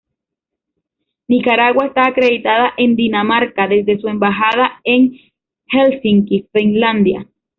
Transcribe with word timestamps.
Nicaragua 1.27 1.85
está 1.85 2.07
acreditada 2.07 2.73
en 2.77 2.95
Dinamarca 2.95 3.67
desde 3.67 3.99
su 3.99 4.07
embajada 4.07 4.81
en 4.83 5.11
Helsinki, 5.67 6.47
Finlandia. 6.51 7.27